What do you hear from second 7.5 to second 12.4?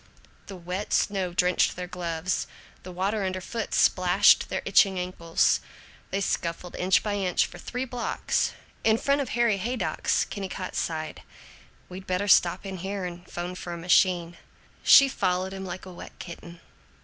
three blocks. In front of Harry Haydock's Kennicott sighed: "We better